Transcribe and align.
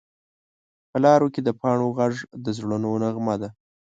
په 0.89 0.97
لارو 1.03 1.27
کې 1.33 1.41
د 1.43 1.49
پاڼو 1.59 1.87
غږ 1.97 2.13
د 2.43 2.45
زړونو 2.57 2.89
نغمه 3.03 3.35
ده 3.41 3.49